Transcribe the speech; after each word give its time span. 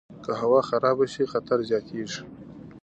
که 0.23 0.31
هوا 0.41 0.59
خرابه 0.69 1.05
شي، 1.13 1.23
خطر 1.31 1.59
زیاتیږي. 1.69 2.21